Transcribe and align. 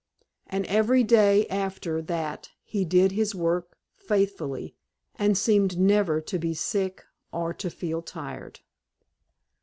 And 0.47 0.65
every 0.65 1.03
day 1.03 1.45
after 1.45 2.01
that 2.01 2.49
he 2.63 2.83
did 2.85 3.11
his 3.11 3.35
work 3.35 3.77
faithfully, 3.95 4.75
and 5.13 5.37
seemed 5.37 5.77
never 5.77 6.19
to 6.21 6.39
be 6.39 6.55
sick 6.55 7.05
or 7.31 7.53
to 7.53 7.69
feel 7.69 8.01
tired. 8.01 8.61